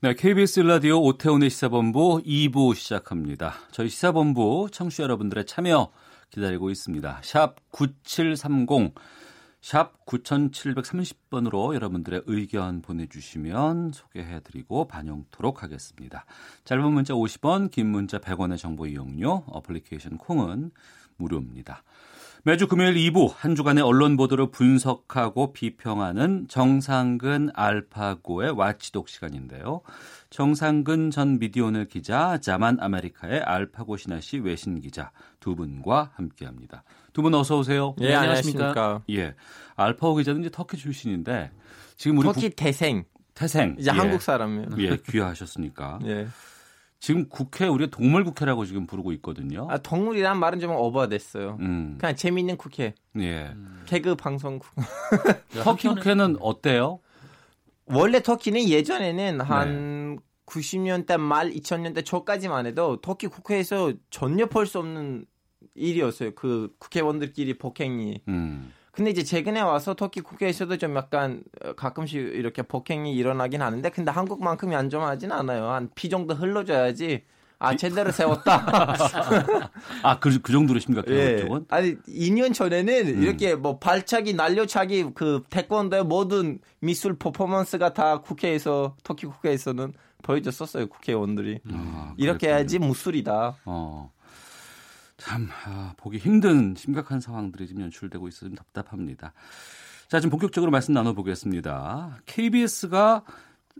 [0.00, 3.54] 네, KBS 라디오 오태훈의 시사본부 2부 시작합니다.
[3.72, 5.90] 저희 시사본부 청취자 여러분들의 참여
[6.30, 7.20] 기다리고 있습니다.
[7.24, 8.94] 샵 9730,
[9.60, 16.26] 샵 9730번으로 여러분들의 의견 보내주시면 소개해드리고 반영토록 하겠습니다.
[16.62, 20.70] 짧은 문자 50원, 긴 문자 100원의 정보 이용료, 어플리케이션 콩은
[21.16, 21.82] 무료입니다.
[22.44, 29.82] 매주 금요일 2부 한 주간의 언론 보도를 분석하고 비평하는 정상근 알파고의 와치독 시간인데요.
[30.30, 36.84] 정상근 전 미디어오늘 기자, 자만 아메리카의 알파고 신하 씨 외신 기자 두 분과 함께합니다.
[37.12, 37.94] 두 분 어서 오세요.
[38.00, 39.02] 예, 안녕하십니까.
[39.10, 39.34] 예,
[39.74, 41.50] 알파고 기자는 이제 터키 출신인데
[41.96, 43.04] 지금 우리 터키 국- 태생.
[43.34, 43.96] 태생 이제 예.
[43.98, 44.66] 한국 사람이에요.
[44.78, 46.28] 예 귀화하셨으니까 예.
[47.00, 49.68] 지금 국회 우리가 동물 국회라고 지금 부르고 있거든요.
[49.70, 51.58] 아, 동물이란 말은 좀 오버됐어요.
[51.60, 52.94] 음, 그냥 재미있는 국회.
[53.18, 53.54] 예.
[53.86, 54.68] 개그 방송 국.
[55.62, 56.98] 터키 국회는 어때요?
[57.86, 65.24] 원래 터키는 예전에는 한 90년대 말 2000년대 초까지만 해도 터키 국회에서 전혀 볼 수 없는
[65.74, 66.32] 일이었어요.
[66.34, 68.22] 그 국회의원들끼리 폭행이.
[68.28, 73.88] 음, 근데 이제 최근에 와서 터키 국회에서도 좀 약간 어, 가끔씩 이렇게 폭행이 일어나긴 하는데
[73.90, 75.68] 근데 한국만큼이 안전하진 않아요.
[75.70, 77.22] 한 피 정도 흘러줘야지
[77.60, 78.64] 아 제대로 세웠다.
[80.02, 81.36] 아, 그, 그 정도로 심각해요, 예.
[81.36, 81.66] 그쪽은?
[81.68, 83.22] 아니 2년 전에는 음.
[83.22, 91.60] 이렇게 뭐 발차기, 날려차기, 그 태권도의 모든 미술 퍼포먼스가 다 국회에서 터키 국회에서는 보여줬었어요 국회의원들이
[91.72, 92.48] 아, 이렇게.
[92.48, 93.58] 해야지 무술이다.
[93.64, 94.10] 어.
[95.18, 99.32] 참, 아, 보기 힘든 심각한 상황들이 지금 연출되고 있어서 좀 답답합니다.
[100.08, 102.20] 자, 지금 본격적으로 말씀 나눠보겠습니다.
[102.24, 103.24] KBS가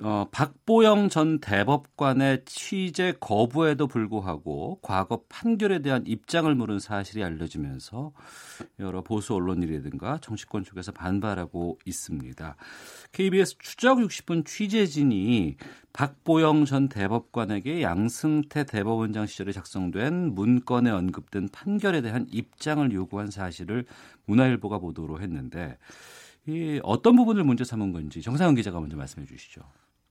[0.01, 8.13] 어, 박보영 전 대법관의 취재 거부에도 불구하고 과거 판결에 대한 입장을 물은 사실이 알려지면서
[8.79, 12.57] 여러 보수 언론이라든가 정치권 쪽에서 반발하고 있습니다.
[13.11, 15.57] KBS 추적 60분 취재진이
[15.93, 23.85] 박보영 전 대법관에게 양승태 대법원장 시절에 작성된 문건에 언급된 판결에 대한 입장을 요구한 사실을
[24.27, 25.77] 문화일보가 보도로 했는데
[26.47, 29.63] 이 어떤 부분을 문제 삼은 건지 정상현 기자가 먼저 말씀해 주시죠.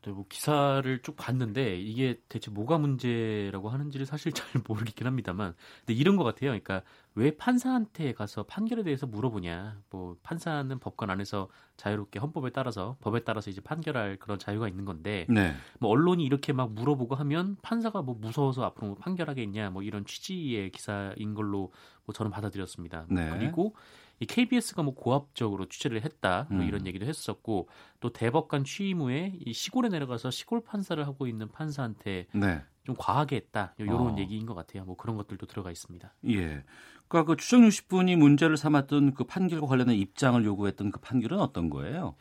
[0.07, 5.99] 네, 뭐 기사를 쭉 봤는데 이게 대체 뭐가 문제라고 하는지를 사실 잘 모르겠긴 합니다만 근데
[5.99, 6.51] 이런 것 같아요.
[6.51, 6.81] 그러니까
[7.13, 9.81] 왜 판사한테 가서 판결에 대해서 물어보냐.
[9.89, 15.25] 뭐 판사는 법관 안에서 자유롭게 헌법에 따라서 법에 따라서 이제 판결할 그런 자유가 있는 건데
[15.27, 15.53] 네.
[15.79, 20.71] 뭐 언론이 이렇게 막 물어보고 하면 판사가 뭐 무서워서 앞으로 뭐 판결하겠냐 뭐 이런 취지의
[20.71, 21.73] 기사인 걸로
[22.05, 23.07] 뭐 저는 받아들였습니다.
[23.09, 23.29] 네.
[23.31, 23.75] 그리고
[24.19, 26.67] 이 KBS가 뭐 고압적으로 취재를 했다 뭐 음.
[26.67, 27.69] 이런 얘기도 했었고
[27.99, 32.61] 또 대법관 취임 후에 이 시골에 내려가서 시골 판사를 하고 있는 판사한테 네.
[32.83, 34.15] 좀 과하게 했다 이런 어.
[34.17, 34.85] 얘기인 것 같아요.
[34.85, 36.13] 뭐 그런 것들도 들어가 있습니다.
[36.29, 36.63] 예.
[37.07, 42.15] 그러니까 그 추정 60분이 문제를 삼았던 그 판결과 관련된 입장을 요구했던 그 판결은 어떤 거예요?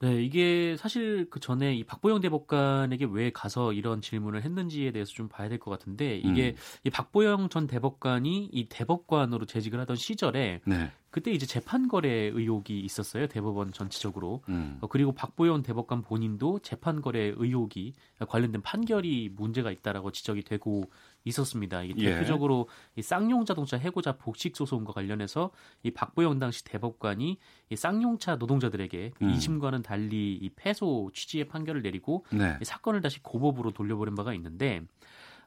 [0.00, 5.28] 네, 이게 사실 그 전에 이 박보영 대법관에게 왜 가서 이런 질문을 했는지에 대해서 좀
[5.28, 6.56] 봐야 될 것 같은데 이게 음.
[6.84, 10.92] 이 박보영 전 대법관이 이 대법관으로 재직을 하던 시절에 네.
[11.10, 14.78] 그때 이제 재판 거래 의혹이 있었어요 대법원 전체적으로 음.
[14.80, 17.94] 어, 그리고 박보영 대법관 본인도 재판 거래 의혹이
[18.28, 20.84] 관련된 판결이 문제가 있다라고 지적이 되고
[21.24, 21.82] 있었습니다.
[21.82, 22.10] 이게 예.
[22.14, 25.50] 대표적으로 이 쌍용 자동차 해고자 복식 소송과 관련해서
[25.82, 27.38] 이 박보영 당시 대법관이
[27.70, 29.32] 이 쌍용차 노동자들에게 그 음.
[29.32, 32.56] 2심과는 달리 이 패소 취지의 판결을 내리고 네.
[32.60, 34.82] 이 사건을 다시 고법으로 돌려보낸 바가 있는데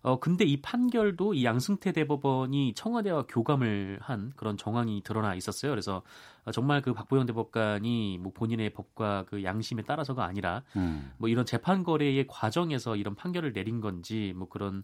[0.03, 5.72] 어 근데 이 판결도 이 양승태 대법원이 청와대와 교감을 한 그런 정황이 드러나 있었어요.
[5.72, 6.01] 그래서
[6.44, 11.12] 어, 정말 그 박보영 대법관이 뭐 본인의 법과 그 양심에 따라서가 아니라 음.
[11.17, 14.83] 뭐 이런 재판 거래의 과정에서 이런 판결을 내린 건지 뭐 그런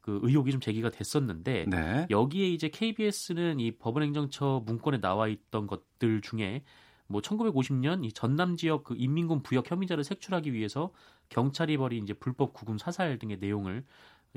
[0.00, 2.06] 그 의혹이 좀 제기가 됐었는데 네.
[2.10, 6.62] 여기에 이제 KBS는 이 법원행정처 문건에 나와 있던 것들 중에
[7.08, 10.92] 뭐 1950년 이 전남 지역 그 인민군 부역 혐의자를 색출하기 위해서
[11.28, 13.84] 경찰이 벌인 이제 불법 구금 사살 등의 내용을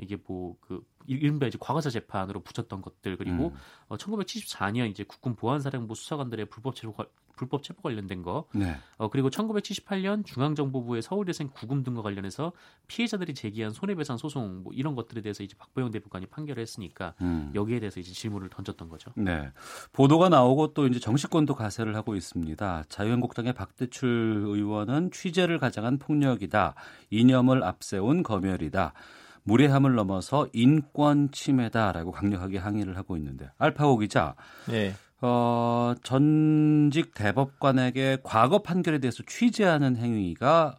[0.00, 3.56] 이게 뭐 그 이른바 이제 과거사 재판으로 붙였던 것들 그리고 음.
[3.88, 7.06] 어, 1974년 이제 국군 보안사령부 수사관들의 불법 체포, 관-
[7.36, 8.44] 불법 체포 관련된 거.
[8.54, 8.76] 네.
[8.98, 12.52] 어, 그리고 1978년 중앙정보부의 서울대생 구금 등과 관련해서
[12.86, 17.50] 피해자들이 제기한 손해배상 소송 뭐 이런 것들에 대해서 이제 박보영 대법관이 판결을 했으니까 음.
[17.54, 19.10] 여기에 대해서 이제 질문을 던졌던 거죠.
[19.16, 19.50] 네.
[19.92, 22.84] 보도가 나오고 또 이제 정치권도 가세를 하고 있습니다.
[22.88, 26.74] 자유한국당의 박대출 의원은 취재를 가장한 폭력이다.
[27.08, 28.92] 이념을 앞세운 검열이다.
[29.44, 34.34] 무례함을 넘어서 인권 침해다라고 강력하게 항의를 하고 있는데 알파고 기자,
[34.68, 34.92] 네.
[35.20, 40.78] 어, 전직 대법관에게 과거 판결에 대해서 취재하는 행위가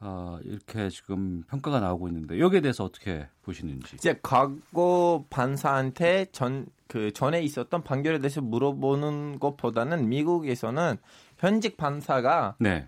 [0.00, 3.96] 어, 이렇게 지금 평가가 나오고 있는데 여기에 대해서 어떻게 보시는지.
[3.96, 10.98] 이제 과거 판사한테 전 그 전에 있었던 판결에 대해서 물어보는 것보다는 미국에서는
[11.38, 12.86] 현직 판사가 네.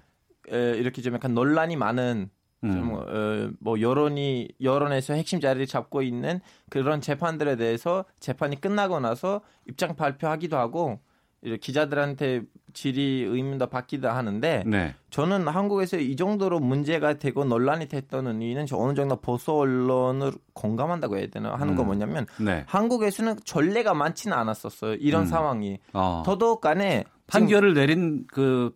[0.52, 2.30] 에, 이렇게 좀 약간 논란이 많은 음.
[2.72, 6.40] 좀, 어, 뭐 여론이 여론에서 핵심 자리를 잡고 있는
[6.70, 11.00] 그런 재판들에 대해서 재판이 끝나고 나서 입장 발표하기도 하고
[11.60, 14.94] 기자들한테 질의 의문도 받기도 하는데 네.
[15.10, 21.26] 저는 한국에서 이 정도로 문제가 되고 논란이 됐던 이유는 어느 정도 보수 언론을 공감한다고 해야
[21.28, 21.86] 되나 하는 거 음.
[21.86, 22.64] 뭐냐면 네.
[22.66, 24.94] 한국에서는 전례가 많지는 않았었어요.
[24.94, 25.26] 이런 음.
[25.26, 26.22] 상황이 어.
[26.24, 28.74] 더더욱 간에 판결을 내린 그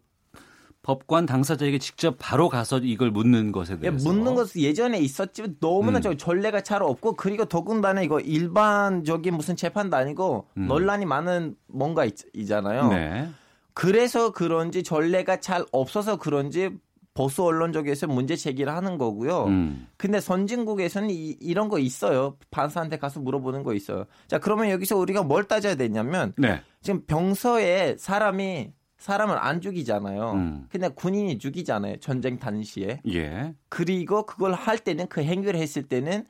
[0.89, 5.99] 법관 당사자에게 직접 바로 가서 이걸 묻는 것에 예, 대해서 묻는 것은 예전에 있었지만 너무나
[5.99, 6.03] 음.
[6.03, 10.67] 저 전례가 잘 없고 그리고 더군다나 이거 일반적인 무슨 재판도 아니고 음.
[10.67, 12.15] 논란이 많은 뭔가 있,
[12.49, 13.29] 잖아요 네.
[13.75, 16.71] 그래서 그런지 전례가 잘 없어서 그런지
[17.13, 19.45] 보수 언론 쪽에서 문제 제기를 하는 거고요.
[19.45, 19.89] 음.
[19.97, 22.37] 근데 선진국에서는 이, 이런 거 있어요.
[22.51, 24.05] 판사한테 가서 물어보는 거 있어요.
[24.29, 26.63] 자, 그러면 여기서 우리가 뭘 따져야 되냐면 네.
[26.81, 30.33] 지금 병서에 사람이 사람을 안 죽이잖아요.
[30.33, 30.67] 음.
[30.71, 31.99] 근데 군인이 죽이잖아요.
[31.99, 33.01] 전쟁 당시에.
[33.13, 33.55] 예.
[33.69, 36.27] 그리고 그걸 할 때는 그 행위를 했을 때는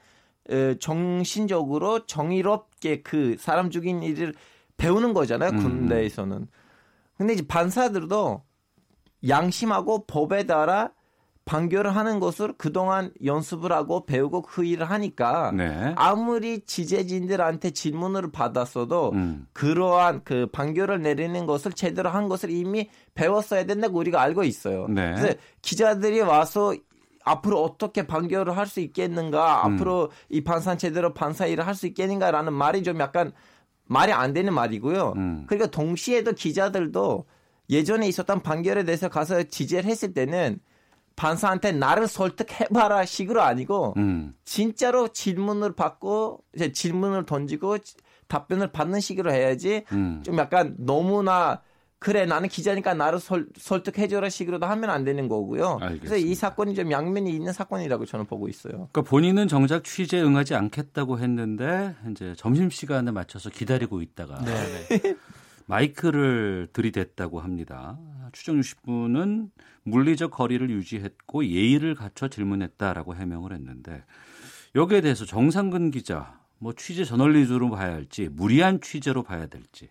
[0.50, 4.34] 어, 정신적으로 정의롭게 그 사람 죽인 일을
[4.76, 5.50] 배우는 거잖아요.
[5.50, 5.62] 음.
[5.62, 6.46] 군대에서는.
[7.16, 8.42] 근데 이제 판사들도
[9.26, 10.92] 양심하고 법에 따라
[11.48, 15.94] 판결을 하는 것을 그동안 연습을 하고 배우고 그 일을 하니까 네.
[15.96, 19.46] 아무리 지재진들한테 질문을 받았어도 음.
[19.54, 24.88] 그러한 그 판결을 내리는 것을 제대로 한 것을 이미 배웠어야 된다고 우리가 알고 있어요.
[24.88, 25.14] 네.
[25.14, 26.74] 그래서 기자들이 와서
[27.24, 29.74] 앞으로 어떻게 판결을 할 수 있겠는가, 음.
[29.74, 33.32] 앞으로 이 판사 제대로 판사 일을 할 수 있겠는가라는 말이 좀 약간
[33.86, 35.14] 말이 안 되는 말이고요.
[35.16, 35.44] 음.
[35.46, 37.24] 그리고 동시에도 기자들도
[37.70, 40.60] 예전에 있었던 판결에 대해서 가서 지지를 했을 때는
[41.18, 44.34] 판사한테 나를 설득해봐라 식으로 아니고 음.
[44.44, 47.78] 진짜로 질문을 받고 이제 질문을 던지고
[48.28, 50.22] 답변을 받는 식으로 해야지 음.
[50.24, 51.60] 좀 약간 너무나
[51.98, 55.78] 그래 나는 기자니까 나를 설, 설득해줘라 식으로도 하면 안 되는 거고요.
[55.80, 56.40] 그래서 이 알겠습니다.
[56.40, 58.88] 사건이 좀 양면이 있는 사건이라고 저는 보고 있어요.
[58.92, 65.16] 그러니까 본인은 정작 취재에 응하지 않겠다고 했는데 이제 점심 시간에 맞춰서 기다리고 있다가 네.
[65.68, 67.98] 마이크를 들이댔다고 합니다.
[68.32, 69.50] 추정 60분은
[69.84, 74.04] 물리적 거리를 유지했고 예의를 갖춰 질문했다라고 해명을 했는데
[74.74, 79.90] 여기에 대해서 정상근 기자 뭐 취재 저널리즘으로 봐야 할지 무리한 취재로 봐야 될지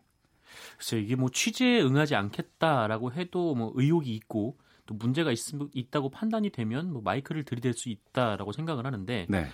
[0.77, 4.57] 글쎄 이게 뭐 취재에 응하지 않겠다라고 해도 뭐 의혹이 있고
[4.88, 5.38] 또 문제가 있,
[5.74, 9.45] 있다고 판단이 되면 뭐 마이크를 들이댈 수 있다라고 생각을 하는데 네.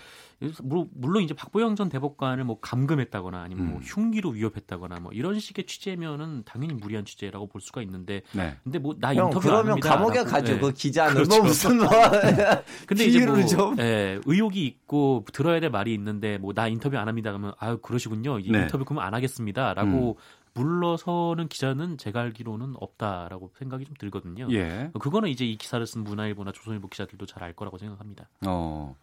[0.61, 3.81] 물- 물론 이제 박보영 전 대법관을 뭐 감금했다거나 아니면 뭐 음.
[3.83, 8.55] 흉기로 위협했다거나 뭐 이런 식의 취재면은 당연히 무리한 취재라고 볼 수가 있는데 네.
[8.63, 9.89] 근데 뭐나형 인터뷰 안 그러면 합니다.
[9.89, 10.53] 감옥에 라고, 가죠.
[10.53, 10.59] 예.
[10.59, 11.35] 그 기자는 그렇죠.
[11.37, 11.87] 뭐 무슨 뭐
[12.87, 13.79] 근데 이제 뭐 좀.
[13.79, 17.31] 예, 의혹이 있고 들어야 될 말이 있는데 뭐 나 인터뷰 안 합니다.
[17.31, 18.37] 그러면 아유 그러시군요.
[18.39, 18.61] 이 네.
[18.63, 20.17] 인터뷰 그러면 안 하겠습니다라고
[20.55, 24.47] 물러서는 기자는 제가 알기로는 없다라고 생각이 좀 들거든요.
[24.51, 24.91] 예.
[24.99, 28.29] 그거는 이제 이 기사를 쓴 문화일보나 조선일보 기자들도 잘 알 거라고 생각합니다.
[28.47, 28.95] 어.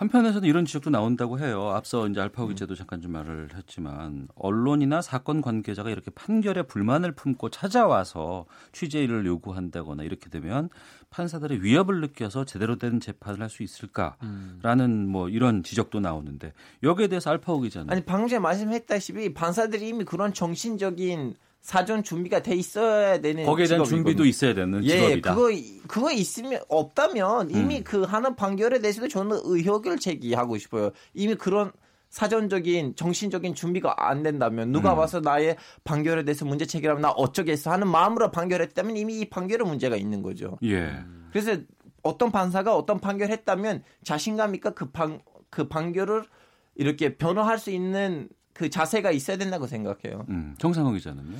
[0.00, 1.72] 한편에서는 이런 지적도 나온다고 해요.
[1.74, 2.56] 앞서 이제 알파고 음.
[2.56, 10.30] 잠깐 좀 말을 했지만 언론이나 사건 관계자가 이렇게 판결에 불만을 품고 찾아와서 취재를 요구한다거나 이렇게
[10.30, 10.70] 되면
[11.10, 15.08] 판사들의 위협을 느껴서 제대로 된 재판을 할 수 있을까라는 음.
[15.08, 16.52] 뭐 이런 지적도 나오는데
[16.84, 22.54] 여기에 대해서 알파고 기자는 아니 방금 전에 말씀했다시피 판사들이 이미 그런 정신적인 사전 준비가 돼
[22.54, 24.04] 있어야 되는 거기에 대한 직업이거든요.
[24.04, 25.34] 준비도 있어야 되는 예, 직업이다.
[25.34, 25.50] 그거
[25.90, 27.84] 그거 있으면 없다면 이미 음.
[27.84, 30.92] 그 하는 판결에 대해서도 저는 의혹을 제기하고 싶어요.
[31.14, 31.72] 이미 그런
[32.10, 34.98] 사전적인 정신적인 준비가 안 된다면 누가 음.
[34.98, 39.96] 와서 나의 판결에 대해서 문제 제기하면 나 어쩌겠어 하는 마음으로 판결했다면 이미 이 판결에 문제가
[39.96, 40.58] 있는 거죠.
[40.62, 40.92] 예.
[41.32, 41.60] 그래서
[42.04, 45.20] 어떤 판사가 어떤 판결했다면 자신감 있게 그, 판,
[45.50, 46.22] 그 판결을
[46.76, 50.24] 이렇게 변호할 수 있는 그 자세가 있어야 된다고 생각해요.
[50.28, 51.36] 음, 정상호 기자는요.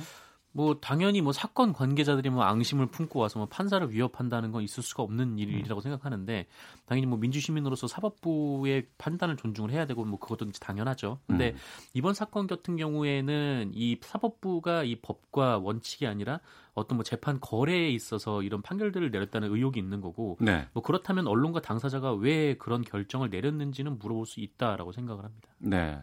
[0.53, 5.03] 뭐 당연히 뭐 사건 관계자들이 뭐 앙심을 품고 와서 뭐 판사를 위협한다는 건 있을 수가
[5.03, 6.47] 없는 일이라고 생각하는데
[6.85, 11.19] 당연히 뭐 민주시민으로서 사법부의 판단을 존중을 해야 되고 뭐 그것도 당연하죠.
[11.27, 11.57] 근데 음.
[11.93, 16.39] 이번 사건 같은 경우에는 이 사법부가 이 법과 원칙이 아니라
[16.73, 20.67] 어떤 뭐 재판 거래에 있어서 이런 판결들을 내렸다는 의혹이 있는 거고 네.
[20.73, 25.49] 뭐 그렇다면 언론과 당사자가 왜 그런 결정을 내렸는지는 물어볼 수 있다라고 생각을 합니다.
[25.59, 25.99] 네.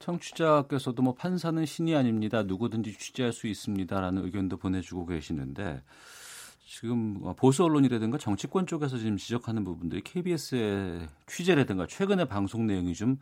[0.00, 2.42] 청취자께서도 뭐 판사는 신이 아닙니다.
[2.42, 5.82] 누구든지 취재할 수 있습니다라는 의견도 보내주고 계시는데
[6.66, 13.18] 지금 보수 언론이라든가 정치권 쪽에서 지금 지적하는 부분들이 KBS의 취재라든가 최근의 방송 내용이 좀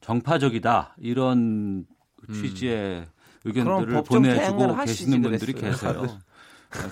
[0.00, 1.86] 정파적이다 이런
[2.32, 3.06] 취지의
[3.44, 5.52] 의견들을 그럼 법정 보내주고 계시는 분들이.
[5.52, 6.06] 계세요.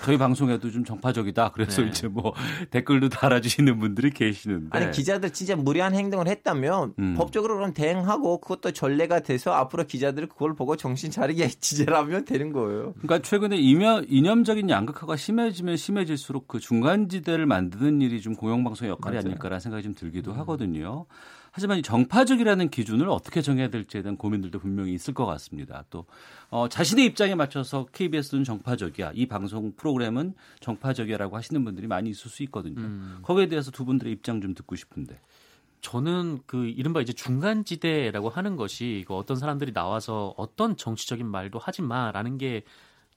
[0.03, 1.51] 저희 방송에도 좀 정파적이다.
[1.53, 1.89] 그래서 네.
[1.89, 2.33] 이제 뭐
[2.69, 4.69] 댓글도 달아주시는 분들이 계시는데.
[4.71, 7.15] 아니 기자들 진짜 무리한 행동을 했다면 음.
[7.15, 12.51] 법적으로 그럼 대응하고 그것도 전례가 돼서 앞으로 기자들이 그걸 보고 정신 차리게 지재를 하면 되는
[12.51, 12.93] 거예요.
[13.01, 19.27] 그러니까 최근에 이념, 이념적인 양극화가 심해지면 심해질수록 그 중간지대를 만드는 일이 좀 공영방송의 역할이 맞아요.
[19.27, 21.05] 아닐까라는 생각이 좀 들기도 하거든요.
[21.51, 25.83] 하지만 이 정파적이라는 기준을 어떻게 정해야 될지에 대한 고민들도 분명히 있을 것 같습니다.
[25.89, 26.05] 또
[26.49, 32.43] 어, 자신의 입장에 맞춰서 KBS는 정파적이야, 이 방송 프로그램은 정파적이야라고 하시는 분들이 많이 있을 수
[32.43, 32.79] 있거든요.
[32.79, 33.19] 음.
[33.21, 35.19] 거기에 대해서 두 분들의 입장 좀 듣고 싶은데.
[35.81, 41.59] 저는 그 이른바 이제 중간 지대라고 하는 것이 그 어떤 사람들이 나와서 어떤 정치적인 말도
[41.59, 42.63] 하지 마라는 게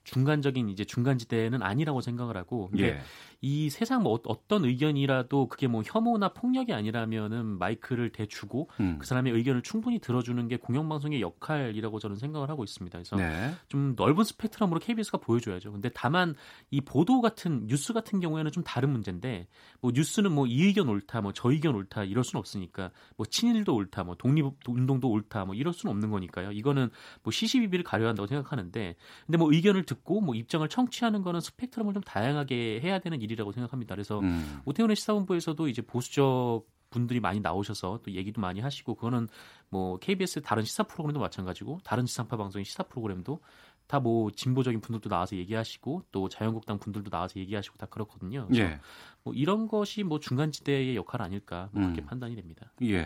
[0.03, 3.01] 중간적인 이제 중간 지대는 아니라고 생각을 하고 근데 예.
[3.47, 8.97] 이 세상 뭐 어- 어떤 의견이라도 그게 뭐 혐오나 폭력이 아니라면은 마이크를 대주고 음.
[8.97, 12.97] 그 사람의 의견을 충분히 들어주는 게 공영방송의 역할이라고 저는 생각을 하고 있습니다.
[12.97, 13.53] 그래서 네.
[13.67, 15.71] 좀 넓은 스펙트럼으로 KBS가 보여줘야죠.
[15.71, 16.33] 근데 다만
[16.71, 19.47] 이 보도 같은 뉴스 같은 경우에는 좀 다른 문제인데
[19.79, 23.75] 뭐 뉴스는 뭐 이 의견 옳다, 뭐 저 의견 옳다 이럴 수는 없으니까 뭐 친일도
[23.75, 26.51] 옳다, 뭐 독립 운동도 옳다, 뭐 이럴 수는 없는 거니까요.
[26.51, 26.89] 이거는
[27.21, 28.95] 뭐 시시비비를 가려야 한다고 생각하는데
[29.27, 33.51] 근데 뭐 의견을 듣고 뭐 입장을 청취하는 거는 스펙트럼을 좀 다양하게 해야 되는 일이 라고
[33.51, 33.95] 생각합니다.
[33.95, 34.61] 그래서 음.
[34.65, 39.27] 오태훈의 시사본부에서도 이제 보수적 분들이 많이 나오셔서 또 얘기도 많이 하시고 그거는
[39.69, 43.39] 뭐 KBS 다른 시사 프로그램도 마찬가지고 다른 지상파 방송의 시사 프로그램도
[43.87, 48.47] 다 뭐 진보적인 분들도 나와서 얘기하시고 또 자유한국당 분들도 나와서 얘기하시고 다 그렇거든요.
[48.55, 48.79] 예.
[49.23, 52.05] 뭐 이런 것이 뭐 중간 지대의 역할 아닐까 뭐 그렇게 음.
[52.07, 52.71] 판단이 됩니다.
[52.81, 53.05] 예.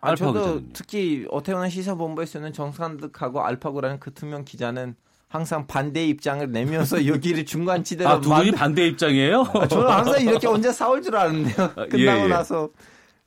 [0.00, 0.68] 아, 알파 저도 기자는요?
[0.74, 4.96] 특히 오태훈의 시사본부에서는 정상득하고 알파고라는 그 두 명 기자는
[5.28, 9.42] 항상 반대 입장을 내면서 여기를 중간지대로 아, 두 분이 만들- 반대 입장이에요?
[9.54, 11.64] 아, 저는 항상 이렇게 혼자 싸울 줄 알았는데요.
[11.76, 12.28] 아, 끝나고 예, 예.
[12.28, 12.70] 나서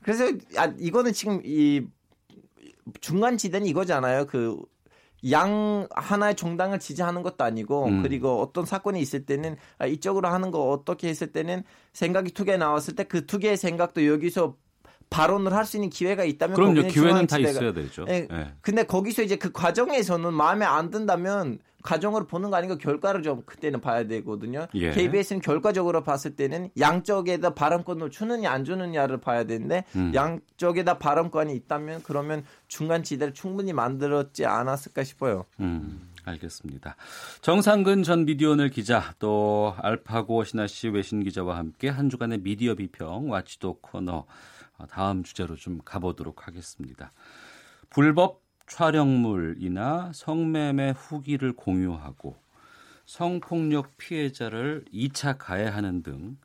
[0.02, 0.26] 그래서
[0.58, 1.82] 아, 이거는 지금 이
[3.02, 4.26] 중간 지대는 이거잖아요.
[4.28, 4.58] 그
[5.30, 8.02] 양 하나의 정당을 지지하는 것도 아니고 음.
[8.02, 12.58] 그리고 어떤 사건이 있을 때는 아, 이쪽으로 하는 거 어떻게 했을 때는 생각이 두 개
[12.58, 14.56] 나왔을 때 그 두 개의 생각도 여기서
[15.12, 16.88] 발언을 할 수 있는 기회가 있다면 그럼요.
[16.88, 18.04] 기회는 다 있어야 되죠.
[18.10, 18.28] 예.
[18.32, 18.48] 예.
[18.62, 23.82] 근데 거기서 이제 그 과정에서는 마음에 안 든다면 과정을 보는 거 아니고 결과를 좀 그때는
[23.82, 24.68] 봐야 되거든요.
[24.76, 24.92] 예.
[24.92, 30.12] KBS는 결과적으로 봤을 때는 양쪽에다 발언권을 주느냐 안 주느냐를 봐야 되는데 음.
[30.14, 35.46] 양쪽에다 발언권이 있다면 그러면 중간 지대를 충분히 만들었지 않았을까 싶어요.
[35.60, 36.96] 음, 알겠습니다.
[37.42, 43.30] 정상근 전 미디어널 기자 또 알파고 신하 씨 외신 기자와 함께 한 주간의 미디어 비평
[43.30, 44.26] 와치도 코너
[44.78, 47.12] 어, 다음 주제로 좀 가보도록 하겠습니다.
[47.90, 48.42] 불법
[48.72, 52.38] 촬영물이나 성매매 후기를 공유하고
[53.06, 56.38] 성폭력 피해자를 2차 가해하는 등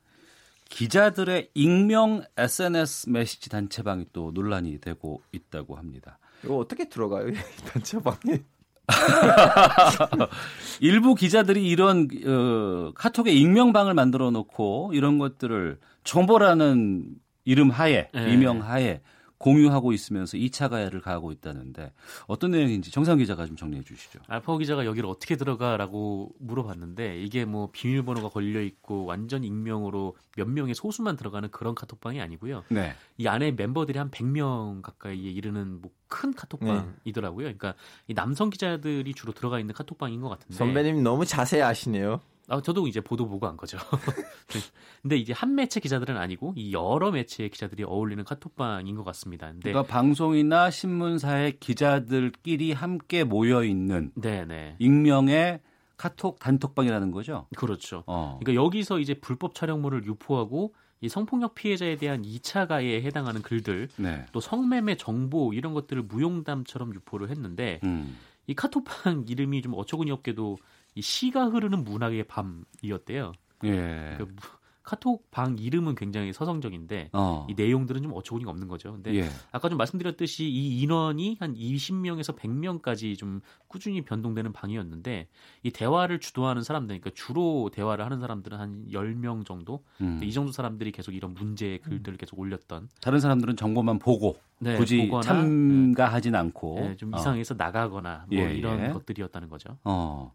[0.67, 6.19] 기자들의 익명 SNS 메시지 단체방이 또 논란이 되고 있다고 합니다.
[6.43, 7.29] 이거 어떻게 들어가요?
[7.31, 7.35] 이
[7.71, 8.43] 단체방에.
[10.81, 17.07] 일부 기자들이 이런 어, 카톡에 익명방을 만들어 놓고 이런 것들을 정보라는
[17.45, 18.33] 이름 하에 네.
[18.33, 19.01] 이명 하에
[19.37, 21.93] 공유하고 있으면서 2차 가해를 가하고 있다는데
[22.25, 24.19] 어떤 내용인지 정상 기자가 좀 정리해 주시죠.
[24.27, 30.73] 알파고 기자가 여기를 어떻게 들어가라고 물어봤는데 이게 뭐 비밀번호가 걸려 있고 완전 익명으로 몇 명의
[30.73, 32.63] 소수만 들어가는 그런 카톡방이 아니고요.
[32.69, 32.93] 네.
[33.17, 37.43] 이 안에 멤버들이 한 100명 가까이에 이르는 뭐 큰 카톡방이더라고요.
[37.43, 37.75] 그러니까
[38.07, 40.55] 이 남성 기자들이 주로 들어가 있는 카톡방인 것 같은데.
[40.55, 42.21] 선배님 너무 자세히 아시네요.
[42.49, 43.77] 아, 저도 이제 보도 보고 한 거죠.
[45.01, 49.47] 근데 이제 한 매체 기자들은 아니고 이 여러 매체의 기자들이 어울리는 카톡방인 것 같습니다.
[49.47, 55.59] 근데 그러니까 방송이나 신문사의 기자들끼리 함께 모여 있는 네네 익명의
[55.97, 57.47] 카톡 단톡방이라는 거죠.
[57.55, 58.03] 그렇죠.
[58.07, 58.37] 어.
[58.39, 64.25] 그러니까 여기서 이제 불법 촬영물을 유포하고 이 성폭력 피해자에 대한 2차 가해에 해당하는 글들 네.
[64.31, 68.17] 또 성매매 정보 이런 것들을 무용담처럼 유포를 했는데 음.
[68.47, 70.57] 이 카톡방 이름이 좀 어처구니 없게도
[70.97, 73.31] 이 시가 흐르는 문학의 밤이었대요.
[73.65, 74.15] 예.
[74.17, 74.35] 그 무-
[74.81, 77.45] 카톡 방 이름은 굉장히 서성적인데 어.
[77.49, 78.93] 이 내용들은 좀 어처구니가 없는 거죠.
[78.93, 79.29] 근데 예.
[79.51, 85.27] 아까 좀 말씀드렸듯이 이 인원이 한 20명에서 100명까지 좀 꾸준히 변동되는 방이었는데
[85.63, 89.83] 이 대화를 주도하는 사람들, 그러니까 주로 대화를 하는 사람들은 한 10명 정도.
[89.99, 90.21] 음.
[90.23, 92.87] 이 정도 사람들이 계속 이런 문제 글들을 계속 올렸던.
[93.01, 97.17] 다른 사람들은 정보만 보고 네, 굳이 보거나, 참가하진 않고 네, 좀 어.
[97.19, 98.87] 이상해서 나가거나 뭐 예, 이런 예.
[98.93, 99.77] 것들이었다는 거죠.
[99.83, 100.33] 어.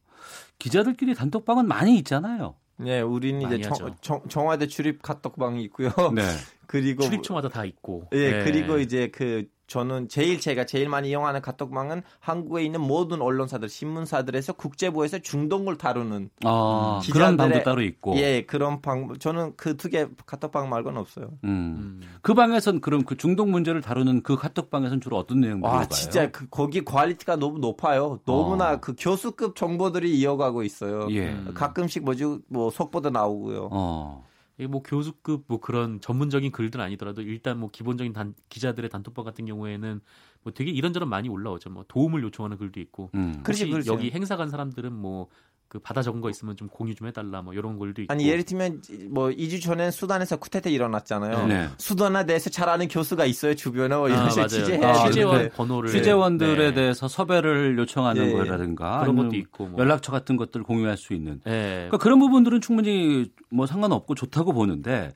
[0.58, 2.56] 기자들끼리 단톡방은 많이 있잖아요.
[2.76, 3.94] 네, 우리는 이제 하죠.
[4.00, 5.90] 청, 청와대 출입 카톡방이 있고요.
[6.14, 6.22] 네.
[6.66, 8.08] 그리고 출입처마다 다 있고.
[8.12, 8.44] 예, 네.
[8.44, 14.52] 그리고 이제 그 저는 제일 제가 제일 많이 이용하는 카톡방은 한국에 있는 모든 언론사들, 신문사들에서
[14.52, 18.14] 국제부에서 중동을 다루는 어, 기자들의- 그런 방도 따로 있고.
[18.18, 21.30] 예 그런 방 저는 그 두 개 카톡방 말고는 없어요.
[21.44, 21.48] 음.
[21.48, 22.00] 음.
[22.20, 25.88] 그 방에선 그럼 그 중동 문제를 다루는 그 카톡방에선 주로 어떤 내용들이 오가요?
[25.88, 28.20] 진짜 그 거기 quality가 너무 높아요.
[28.26, 28.76] 너무나 어.
[28.80, 31.06] 그 교수급 정보들이 이어가고 있어요.
[31.12, 31.28] 예.
[31.30, 31.50] 음.
[31.54, 33.70] 가끔씩 뭐지 뭐 속보도 나오고요.
[33.72, 34.24] 어.
[34.66, 40.00] 뭐 교수급 뭐 그런 전문적인 글들은 아니더라도 일단 뭐 기본적인 단, 기자들의 단톡방 같은 경우에는
[40.42, 41.70] 뭐 되게 이런저런 많이 올라오죠.
[41.70, 43.10] 뭐 도움을 요청하는 글도 있고.
[43.14, 43.40] 음.
[43.42, 43.88] 그렇지, 그렇지.
[43.88, 45.28] 여기 행사 간 사람들은 뭐
[45.72, 48.12] 그 받아 적은 거 있으면 좀 공유 좀 해달라 뭐 이런 글도 있고.
[48.12, 51.46] 아니 예를 들면 뭐 2주 전에 수단에서 쿠데타 일어났잖아요.
[51.46, 51.68] 네.
[51.78, 54.48] 수단에 대해서 잘 아는 교수가 있어요 주변에 뭐 이런 아, 식으로.
[54.48, 55.48] 취재해야 아, 취재원 네.
[55.48, 56.74] 번호를 취재원들에 네.
[56.74, 58.32] 대해서 섭외를 요청하는 예.
[58.32, 59.80] 거라든가 그런 것도 있고 뭐.
[59.80, 61.72] 연락처 같은 것들 공유할 수 있는 네.
[61.74, 65.14] 그러니까 그런 부분들은 충분히 뭐 상관없고 좋다고 보는데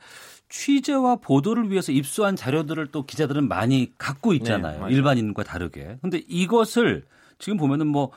[0.48, 4.86] 취재와 보도를 위해서 입수한 자료들을 또 기자들은 많이 갖고 있잖아요.
[4.86, 4.94] 네.
[4.94, 5.98] 일반인과 다르게.
[6.00, 7.04] 근데 이것을
[7.38, 8.10] 지금 보면은 뭐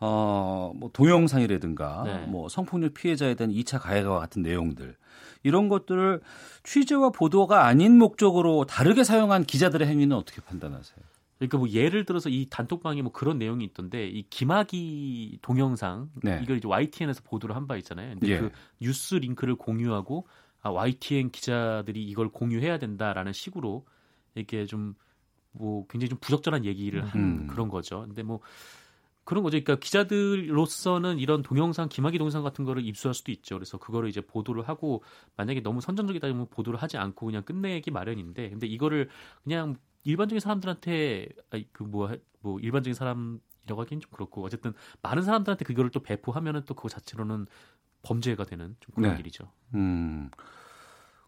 [0.00, 2.26] 어, 뭐 동영상이라든가 네.
[2.26, 4.96] 뭐 성폭력 피해자에 대한 2차 가해와 같은 내용들
[5.42, 6.20] 이런 것들을
[6.62, 10.98] 취재와 보도가 아닌 목적으로 다르게 사용한 기자들의 행위는 어떻게 판단하세요?
[11.38, 16.40] 그러니까 뭐 예를 들어서 이 단톡방에 뭐 그런 내용이 있던데 이 김학의 동영상 네.
[16.42, 18.10] 이걸 이제 YTN에서 보도를 한 바 있잖아요.
[18.10, 18.38] 근데 예.
[18.38, 20.26] 그 뉴스 링크를 공유하고
[20.62, 23.84] 아, YTN 기자들이 이걸 공유해야 된다라는 식으로
[24.34, 24.94] 이렇게 좀
[25.54, 27.46] 뭐 굉장히 좀 부적절한 얘기를 한 음.
[27.46, 28.00] 그런 거죠.
[28.06, 28.40] 근데 뭐
[29.24, 29.52] 그런 거죠.
[29.54, 33.56] 그러니까 기자들로서는 이런 동영상, 김학의 동영상 같은 거를 입수할 수도 있죠.
[33.56, 35.02] 그래서 그거를 이제 보도를 하고
[35.36, 39.08] 만약에 너무 선정적이다 면 보도를 하지 않고 그냥 끝내기 마련인데, 근데 이거를
[39.42, 41.28] 그냥 일반적인 사람들한테
[41.72, 46.88] 그뭐 뭐 일반적인 사람이라고 하기엔 좀 그렇고 어쨌든 많은 사람들한테 그거를 또 배포하면은 또 그거
[46.88, 47.46] 자체로는
[48.02, 49.20] 범죄가 되는 좀 그런 네.
[49.20, 49.50] 일이죠.
[49.74, 50.30] 음.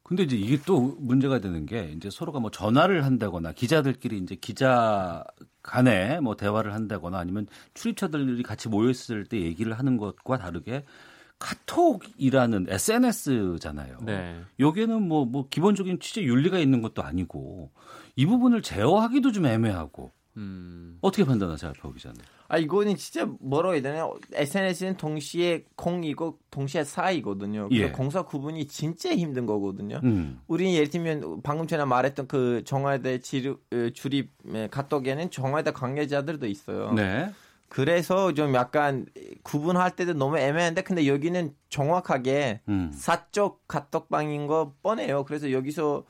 [0.06, 5.24] 근데 이제 이게 또 문제가 되는 게 이제 서로가 뭐 전화를 한다거나 기자들끼리 이제 기자
[5.64, 10.84] 간에 뭐 대화를 한다거나 아니면 출입처들이 같이 모여 있을 때 얘기를 하는 것과 다르게
[11.40, 13.98] 카톡이라는 SNS잖아요.
[14.02, 14.40] 네.
[14.60, 17.72] 여기에는 뭐, 뭐 기본적인 취재 윤리가 있는 것도 아니고
[18.14, 20.98] 이 부분을 제어하기도 좀 애매하고 음.
[21.00, 22.20] 어떻게 판단하세요, 박 기자님?
[22.48, 24.14] 아 이거는 진짜 뭐라고 해야 되나요?
[24.32, 27.68] SNS는 동시에 공이고 동시에 사이거든요.
[27.68, 27.90] 그래서 예.
[27.90, 30.00] 공사 구분이 진짜 힘든 거거든요.
[30.04, 30.40] 음.
[30.46, 36.92] 우리는 예를 들면 방금 전에 말했던 그 정화대 어, 출입 에, 카톡에는 정화대 관계자들도 있어요.
[36.92, 37.30] 네.
[37.68, 39.06] 그래서 좀 약간
[39.42, 42.92] 구분할 때도 너무 애매한데 근데 여기는 정확하게 음.
[42.94, 45.24] 사적 카톡방인 거 뻔해요.
[45.24, 46.04] 그래서 여기서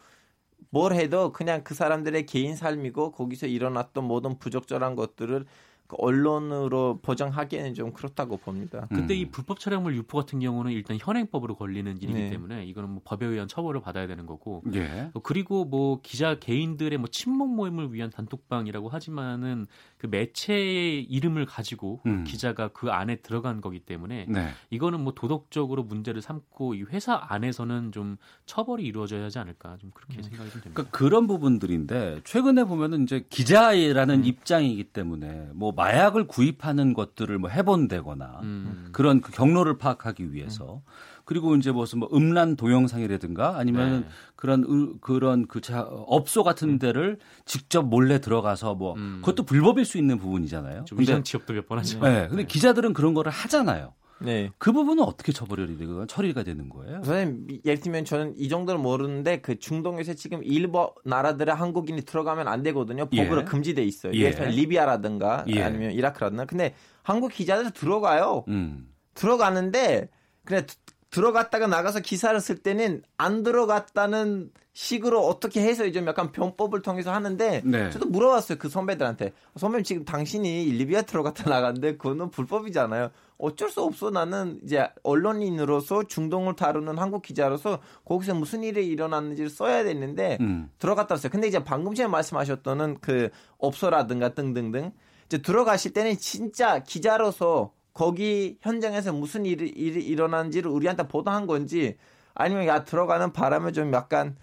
[0.77, 5.47] 뭘 해도 그냥 그 사람들의 개인 삶이고 거기서 일어났던 모든 부적절한 것들을 그
[5.90, 8.87] 언론으로 보장하기에는 좀 그렇다고 봅니다.
[8.88, 9.18] 근데 음.
[9.18, 12.31] 이 불법 촬영물 유포 같은 경우는 일단 현행법으로 걸리는 일이기 네.
[12.31, 15.11] 때문에 이거는 뭐 법에 의한 처벌을 받아야 되는 거고 예.
[15.14, 19.66] 어, 그리고 뭐 기자 개인들의 뭐 친목 모임을 위한 단톡방이라고 하지만은
[19.99, 22.25] 그 매체의 이름을 가지고 그 음.
[22.25, 24.49] 기자가 그 안에 들어간 거기 때문에 네.
[24.70, 30.22] 이거는 뭐 도덕적으로 문제를 삼고 이 회사 안에서는 좀 처벌이 이루어져야 하지 않을까 좀 그렇게
[30.22, 30.70] 생각이 좀 됩니다.
[30.75, 34.25] 그러니까 그런 부분들인데 최근에 보면은 이제 기자라는 음.
[34.25, 38.89] 입장이기 때문에 뭐 마약을 구입하는 것들을 뭐 해본다거나 음.
[38.93, 40.83] 그런 그 경로를 파악하기 위해서
[41.25, 44.07] 그리고 이제 무슨 뭐 음란 동영상이라든가 아니면은 네.
[44.37, 49.19] 그런 의- 그런 그 자, 업소 같은 데를 직접 몰래 들어가서 뭐 음.
[49.21, 50.85] 그것도 불법일 수 있는 부분이잖아요.
[50.85, 51.99] 좀 위장 취업도 몇 번 하죠.
[52.01, 53.93] 네, 근데 기자들은 그런 거를 하잖아요.
[54.20, 54.50] 네.
[54.59, 57.02] 그 부분은 어떻게 처벌이 되고 처리가 되는 거예요?
[57.05, 62.62] 선생님 예를 들면 저는 이 정도는 모르는데 그 중동에서 지금 일부 나라들의 한국인이 들어가면 안
[62.62, 63.07] 되거든요.
[63.07, 63.44] 법으로 예.
[63.44, 64.12] 금지돼 있어요.
[64.14, 64.18] 예.
[64.18, 64.24] 예.
[64.31, 65.62] 를 들면 리비아라든가 예.
[65.62, 66.46] 아니면 이라크라든가.
[66.46, 68.44] 근데 한국 기자들 들어가요.
[68.48, 68.88] 음.
[69.14, 70.09] 들어가는데
[70.44, 70.76] 그냥 드-
[71.11, 77.62] 들어갔다가 나가서 기사를 쓸 때는 안 들어갔다는 식으로 어떻게 해서 좀 약간 변법을 통해서 하는데
[77.64, 77.88] 네.
[77.90, 84.11] 저도 물어봤어요 그 선배들한테 선배님 지금 당신이 리비아 들어갔다 나갔는데 그거는 불법이잖아요 어쩔 수 없어
[84.11, 90.70] 나는 이제 언론인으로서 중동을 다루는 한국 기자로서 거기서 무슨 일이 일어났는지를 써야 되는데 음.
[90.79, 91.31] 들어갔다 왔어요.
[91.31, 94.92] 근데 이제 방금 전에 말씀하셨던 그 업소라든가 등등등
[95.27, 101.96] 이제 들어가실 때는 진짜 기자로서 거기 현장에서 무슨 일이, 일이 일어난지를 우리한테 보도한 건지
[102.35, 104.37] 아니면 야 들어가는 바람에 좀 약간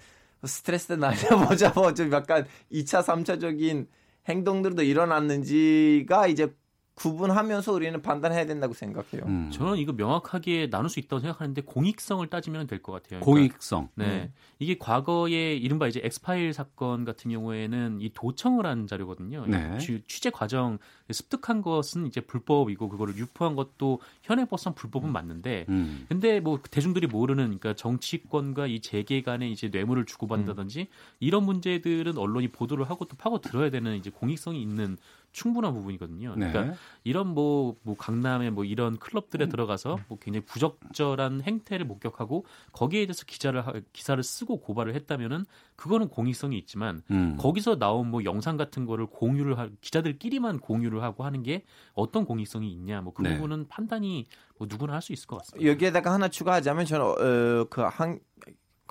[0.43, 3.87] 스트레스 날려보자 뭐 좀 약간 2차 3차적인
[4.27, 6.53] 행동들도 일어났는지가 이제
[6.95, 9.23] 구분하면서 우리는 판단해야 된다고 생각해요.
[9.25, 9.49] 음.
[9.51, 13.19] 저는 이거 명확하게 나눌 수 있다고 생각하는데 공익성을 따지면 될 것 같아요.
[13.21, 13.89] 그러니까, 공익성.
[13.95, 14.05] 네.
[14.05, 14.33] 음.
[14.59, 19.45] 이게 과거에 이른바 이제 엑스파일 사건 같은 경우에는 이 도청을 한 자료거든요.
[19.47, 19.77] 네.
[19.79, 20.77] 취재 과정
[21.11, 26.05] 습득한 것은 이제 불법이고 그거를 유포한 것도 현행법상 불법은 맞는데 음.
[26.09, 30.85] 근데 뭐 대중들이 모르는 그러니까 정치권과 이 재계 간에 이제 뇌물을 주고받는다든지 음.
[31.19, 34.97] 이런 문제들은 언론이 보도를 하고 또 파고 들어야 되는 이제 공익성이 있는
[35.33, 36.33] 충분한 부분이거든요.
[36.33, 36.73] 그러니까 네.
[37.03, 39.49] 이런 뭐, 뭐 강남의 뭐 이런 클럽들에 음.
[39.49, 46.57] 들어가서 뭐 굉장히 부적절한 행태를 목격하고 거기에 대해서 기자를 기사를 쓰고 고발을 했다면은 그거는 공익성이
[46.57, 47.35] 있지만 음.
[47.37, 52.71] 거기서 나온 뭐 영상 같은 거를 공유를 하, 기자들끼리만 공유를 하고 하는 게 어떤 공익성이
[52.71, 53.35] 있냐 뭐그 네.
[53.35, 55.69] 부분은 판단이 뭐 누구나 할 수 있을 것 같습니다.
[55.69, 58.19] 여기에다가 하나 추가하자면 저는 어, 그한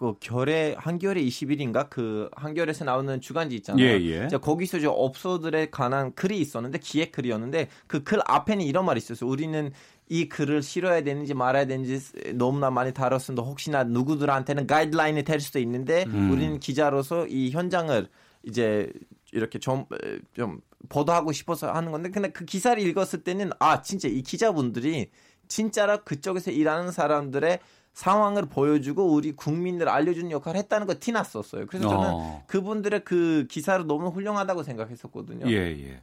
[0.03, 3.87] 그 결에 한겨레 20일인가 그 한겨레에서 나오는 주간지 있잖아요.
[3.87, 4.29] 예, 예.
[4.41, 9.31] 거기서 저 업소들에 관한 글이 있었는데 기획 글이었는데 그 글 앞에는 이런 말이 있었어요.
[9.31, 9.73] 우리는
[10.09, 13.43] 이 글을 실어야 되는지 말아야 되는지 너무나 많이 다뤘습니다.
[13.43, 16.31] 혹시나 누구들한테는 가이드라인이 될 수도 있는데 음.
[16.31, 18.09] 우리는 기자로서 이 현장을
[18.43, 18.93] 이제
[19.33, 19.87] 이렇게 좀,
[20.35, 25.11] 좀 보도하고 싶어서 하는 건데 근데 그 기사를 읽었을 때는 아 진짜 이 기자분들이
[25.49, 27.61] 진짜로 그쪽에서 일하는 사람들의
[27.93, 31.67] 상황을 보여주고 우리 국민들 알려주는 역할을 했다는 거 티났었어요.
[31.67, 32.45] 그래서 저는 어.
[32.47, 35.51] 그분들의 그 기사를 너무 훌륭하다고 생각했었거든요.
[35.51, 36.03] 예, 예.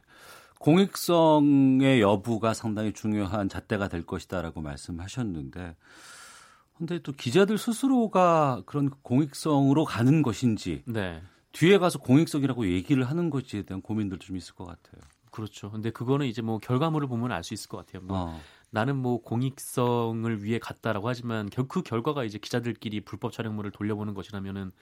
[0.60, 5.74] 공익성의 여부가 상당히 중요한 잣대가 될 것이다라고 말씀하셨는데
[6.76, 11.22] 근데 또 기자들 스스로가 그런 공익성으로 가는 것인지 네.
[11.52, 15.00] 뒤에 가서 공익성이라고 얘기를 하는 것에 대한 고민들도 좀 있을 것 같아요.
[15.30, 15.70] 그렇죠.
[15.70, 18.02] 근데 그거는 이제 뭐 결과물을 보면 알 수 있을 것 같아요.
[18.02, 18.40] 뭐 어.
[18.70, 24.72] 나는 뭐 공익성을 위해 갔다라고 하지만 그 결과가 이제 기자들끼리 불법 촬영물을 돌려보는 것이라면은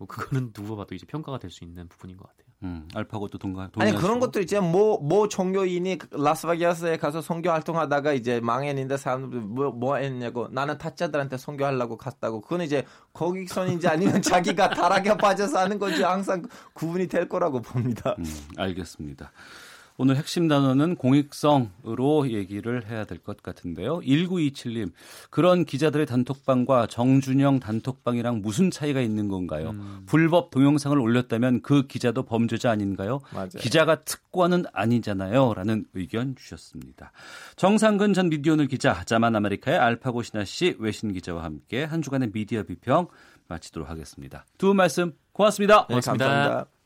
[0.00, 2.50] 뭐 그거는 누가 봐도 이제 평가가 될 수 있는 부분인 것 같아요.
[2.62, 3.70] 음, 알파고도 동감.
[3.78, 9.96] 아니 그런 것도 이제 뭐뭐 종교인이 라스베가스에 가서 선교 활동하다가 이제 망했는데 사람들 뭐, 뭐
[9.96, 16.42] 했냐고 나는 타짜들한테 선교하려고 갔다고 그건 이제 거기선인지 아니면 자기가 타락에 빠져서 하는 건지 항상
[16.74, 18.14] 구분이 될 거라고 봅니다.
[18.18, 18.24] 음,
[18.56, 19.32] 알겠습니다.
[20.02, 24.00] 오늘 핵심 단어는 공익성으로 얘기를 해야 될 것 같은데요.
[24.00, 24.92] 1927님,
[25.28, 29.70] 그런 기자들의 단톡방과 정준영 단톡방이랑 무슨 차이가 있는 건가요?
[29.70, 30.04] 음.
[30.06, 33.20] 불법 동영상을 올렸다면 그 기자도 범죄자 아닌가요?
[33.34, 33.50] 맞아요.
[33.58, 35.52] 기자가 특권은 아니잖아요.
[35.52, 37.12] 라는 의견 주셨습니다.
[37.56, 42.62] 정상근 전 미디어오늘 기자, 자만 아메리카의 알파고 신하 씨 외신 기자와 함께 한 주간의 미디어
[42.62, 43.08] 비평
[43.48, 44.46] 마치도록 하겠습니다.
[44.56, 45.80] 두 분 말씀 고맙습니다.
[45.82, 46.24] 네, 고맙습니다.
[46.26, 46.79] 감사합니다.